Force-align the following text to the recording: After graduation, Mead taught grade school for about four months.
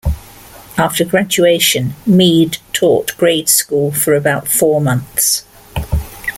After 0.79 1.05
graduation, 1.05 1.93
Mead 2.07 2.57
taught 2.73 3.15
grade 3.17 3.47
school 3.47 3.91
for 3.91 4.15
about 4.15 4.47
four 4.47 4.81
months. 4.81 5.45